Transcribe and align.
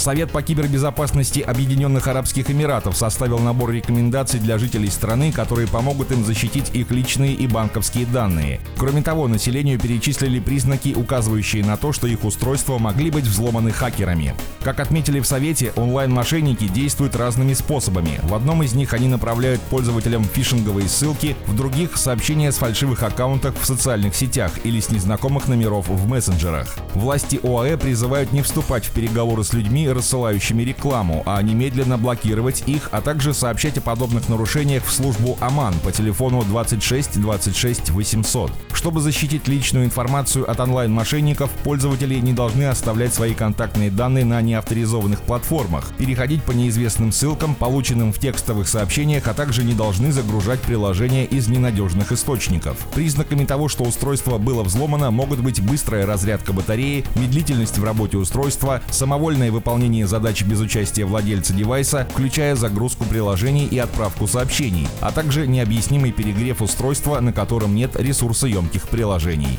Совет 0.00 0.30
по 0.30 0.40
кибербезопасности 0.40 1.40
Объединенных 1.40 2.08
Арабских 2.08 2.50
Эмиратов 2.50 2.96
составил 2.96 3.38
набор 3.38 3.70
рекомендаций 3.70 4.40
для 4.40 4.56
жителей 4.56 4.88
страны, 4.88 5.30
которые 5.30 5.68
помогут 5.68 6.10
им 6.10 6.24
защитить 6.24 6.70
их 6.72 6.90
личные 6.90 7.34
и 7.34 7.46
банковские 7.46 8.06
данные. 8.06 8.60
Кроме 8.78 9.02
того, 9.02 9.28
населению 9.28 9.78
перечислили 9.78 10.40
признаки, 10.40 10.94
указывающие 10.96 11.62
на 11.62 11.76
то, 11.76 11.92
что 11.92 12.06
их 12.06 12.24
устройства 12.24 12.78
могли 12.78 13.10
быть 13.10 13.26
взломаны 13.26 13.72
хакерами. 13.72 14.34
Как 14.62 14.80
отметили 14.80 15.20
в 15.20 15.26
Совете, 15.26 15.72
онлайн-мошенники 15.76 16.66
действуют 16.66 17.14
разными 17.14 17.52
способами. 17.52 18.20
В 18.22 18.34
одном 18.34 18.62
из 18.62 18.72
них 18.72 18.94
они 18.94 19.06
направляют 19.06 19.60
пользователям 19.60 20.24
фишинговые 20.24 20.88
ссылки, 20.88 21.36
в 21.46 21.54
других— 21.54 21.90
сообщения 21.98 22.52
с 22.52 22.56
фальшивых 22.56 23.02
аккаунтов 23.02 23.60
в 23.60 23.66
социальных 23.66 24.14
сетях 24.14 24.52
или 24.64 24.80
с 24.80 24.88
незнакомых 24.88 25.46
номеров 25.46 25.88
в 25.88 26.08
мессенджерах. 26.08 26.74
Власти 26.94 27.38
ОАЭ 27.42 27.76
призывают 27.76 28.32
не 28.32 28.40
вступать 28.40 28.86
в 28.86 28.92
переговоры 28.92 29.44
с 29.44 29.52
людьми, 29.52 29.89
рассылающими 29.92 30.62
рекламу, 30.62 31.22
а 31.26 31.40
немедленно 31.42 31.98
блокировать 31.98 32.62
их, 32.66 32.88
а 32.92 33.00
также 33.00 33.34
сообщать 33.34 33.78
о 33.78 33.80
подобных 33.80 34.28
нарушениях 34.28 34.84
в 34.84 34.92
службу 34.92 35.36
ОМАН 35.40 35.74
по 35.84 35.92
телефону 35.92 36.42
26 36.42 37.20
26 37.20 37.90
800. 37.90 38.52
Чтобы 38.80 39.02
защитить 39.02 39.46
личную 39.46 39.84
информацию 39.84 40.50
от 40.50 40.58
онлайн-мошенников, 40.58 41.50
пользователи 41.64 42.14
не 42.14 42.32
должны 42.32 42.64
оставлять 42.64 43.12
свои 43.12 43.34
контактные 43.34 43.90
данные 43.90 44.24
на 44.24 44.40
неавторизованных 44.40 45.20
платформах, 45.20 45.92
переходить 45.98 46.42
по 46.42 46.52
неизвестным 46.52 47.12
ссылкам, 47.12 47.54
полученным 47.54 48.10
в 48.10 48.18
текстовых 48.18 48.66
сообщениях, 48.66 49.28
а 49.28 49.34
также 49.34 49.64
не 49.64 49.74
должны 49.74 50.12
загружать 50.12 50.60
приложения 50.60 51.26
из 51.26 51.46
ненадежных 51.46 52.10
источников. 52.10 52.78
Признаками 52.94 53.44
того, 53.44 53.68
что 53.68 53.84
устройство 53.84 54.38
было 54.38 54.62
взломано, 54.62 55.10
могут 55.10 55.40
быть 55.40 55.60
быстрая 55.60 56.06
разрядка 56.06 56.54
батареи, 56.54 57.04
медлительность 57.16 57.76
в 57.76 57.84
работе 57.84 58.16
устройства, 58.16 58.80
самовольное 58.88 59.52
выполнение 59.52 60.06
задач 60.06 60.42
без 60.42 60.58
участия 60.58 61.04
владельца 61.04 61.52
девайса, 61.52 62.08
включая 62.10 62.56
загрузку 62.56 63.04
приложений 63.04 63.68
и 63.70 63.76
отправку 63.76 64.26
сообщений, 64.26 64.88
а 65.02 65.12
также 65.12 65.46
необъяснимый 65.46 66.12
перегрев 66.12 66.62
устройства, 66.62 67.20
на 67.20 67.34
котором 67.34 67.74
нет 67.74 67.94
ресурсоемких 67.94 68.69
приложений. 68.78 69.58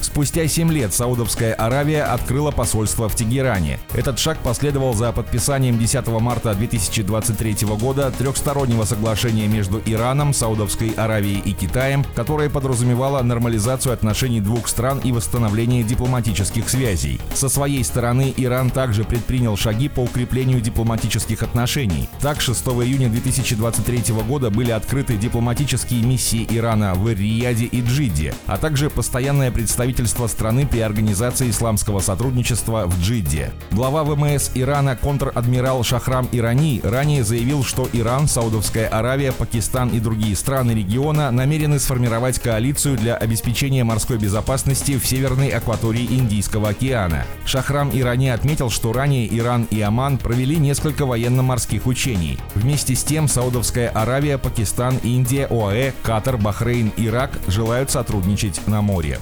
Спустя 0.00 0.46
7 0.46 0.70
лет 0.72 0.92
Саудовская 0.92 1.54
Аравия 1.54 2.04
открыла 2.04 2.50
посольство 2.50 3.08
в 3.08 3.16
Тегеране. 3.16 3.78
Этот 3.94 4.18
шаг 4.18 4.38
последовал 4.38 4.94
за 4.94 5.10
подписанием 5.12 5.78
10 5.78 6.06
марта 6.20 6.54
2023 6.54 7.66
года 7.78 8.10
трехстороннего 8.10 8.84
соглашения 8.84 9.46
между 9.46 9.80
Ираном, 9.86 10.34
Саудовской 10.34 10.90
Аравией 10.96 11.40
и 11.40 11.52
Китаем, 11.52 12.04
которое 12.14 12.50
подразумевало 12.50 13.22
нормализацию 13.22 13.92
отношений 13.92 14.40
двух 14.40 14.68
стран 14.68 15.00
и 15.02 15.12
восстановление 15.12 15.82
дипломатических 15.82 16.68
связей. 16.68 17.20
Со 17.34 17.48
своей 17.48 17.82
стороны 17.82 18.34
Иран 18.36 18.70
также 18.70 19.04
предпринял 19.04 19.56
шаги 19.56 19.88
по 19.88 20.00
укреплению 20.00 20.60
дипломатических 20.60 21.42
отношений. 21.42 22.08
Так, 22.20 22.40
6 22.40 22.66
июня 22.66 23.08
2023 23.08 24.14
года 24.28 24.50
были 24.50 24.70
открыты 24.70 25.16
дипломатические 25.16 26.02
миссии 26.02 26.46
Ирана 26.50 26.94
в 26.94 27.08
Рияде 27.08 27.64
и 27.64 27.80
Джидде, 28.12 28.34
а 28.46 28.58
также 28.58 28.90
постоянное 28.90 29.50
представительство 29.50 30.26
страны 30.26 30.66
при 30.66 30.80
Организации 30.80 31.50
исламского 31.50 32.00
сотрудничества 32.00 32.86
в 32.86 33.00
Джидде. 33.00 33.52
Глава 33.70 34.04
ВМС 34.04 34.50
Ирана 34.54 34.96
контр-адмирал 34.96 35.82
Шахрам 35.82 36.28
Ирани 36.32 36.80
ранее 36.82 37.24
заявил, 37.24 37.64
что 37.64 37.88
Иран, 37.92 38.28
Саудовская 38.28 38.88
Аравия, 38.88 39.32
Пакистан 39.32 39.88
и 39.90 40.00
другие 40.00 40.36
страны 40.36 40.72
региона 40.72 41.30
намерены 41.30 41.78
сформировать 41.78 42.38
коалицию 42.38 42.96
для 42.96 43.16
обеспечения 43.16 43.84
морской 43.84 44.18
безопасности 44.18 44.98
в 44.98 45.06
северной 45.06 45.48
акватории 45.48 46.04
Индийского 46.04 46.70
океана. 46.70 47.24
Шахрам 47.44 47.90
Ирани 47.92 48.28
отметил, 48.28 48.70
что 48.70 48.92
ранее 48.92 49.26
Иран 49.36 49.66
и 49.70 49.80
Оман 49.80 50.18
провели 50.18 50.56
несколько 50.56 51.06
военно-морских 51.06 51.86
учений. 51.86 52.38
Вместе 52.54 52.94
с 52.94 53.04
тем 53.04 53.28
Саудовская 53.28 53.88
Аравия, 53.88 54.38
Пакистан, 54.38 54.98
Индия, 55.02 55.46
ОАЭ, 55.46 55.92
Катар, 56.02 56.36
Бахрейн, 56.36 56.92
Ирак 56.96 57.38
желают 57.46 57.90
сотрудничать 58.02 58.66
на 58.66 58.82
море. 58.82 59.20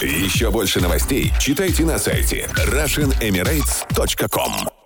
Еще 0.00 0.52
больше 0.52 0.80
новостей 0.80 1.32
читайте 1.40 1.84
на 1.84 1.98
сайте 1.98 2.48
RussianEmirates.com 2.54 4.81